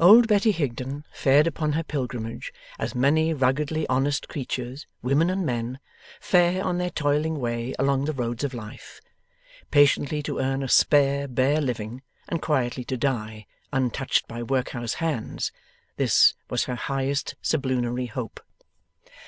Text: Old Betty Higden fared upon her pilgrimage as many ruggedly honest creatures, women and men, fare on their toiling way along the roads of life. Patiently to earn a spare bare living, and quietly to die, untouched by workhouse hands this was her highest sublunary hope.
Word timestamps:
Old 0.00 0.26
Betty 0.26 0.50
Higden 0.50 1.04
fared 1.12 1.46
upon 1.46 1.74
her 1.74 1.84
pilgrimage 1.84 2.52
as 2.76 2.96
many 2.96 3.32
ruggedly 3.32 3.86
honest 3.86 4.26
creatures, 4.28 4.88
women 5.00 5.30
and 5.30 5.46
men, 5.46 5.78
fare 6.18 6.64
on 6.64 6.78
their 6.78 6.90
toiling 6.90 7.38
way 7.38 7.72
along 7.78 8.04
the 8.04 8.12
roads 8.12 8.42
of 8.42 8.52
life. 8.52 9.00
Patiently 9.70 10.24
to 10.24 10.40
earn 10.40 10.64
a 10.64 10.68
spare 10.68 11.28
bare 11.28 11.60
living, 11.60 12.02
and 12.28 12.42
quietly 12.42 12.82
to 12.86 12.96
die, 12.96 13.46
untouched 13.72 14.26
by 14.26 14.42
workhouse 14.42 14.94
hands 14.94 15.52
this 15.96 16.34
was 16.48 16.64
her 16.64 16.74
highest 16.74 17.36
sublunary 17.40 18.06
hope. 18.06 18.40